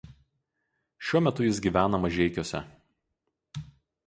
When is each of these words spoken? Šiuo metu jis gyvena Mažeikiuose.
Šiuo 1.09 1.21
metu 1.25 1.45
jis 1.47 1.59
gyvena 1.67 2.01
Mažeikiuose. 2.07 2.63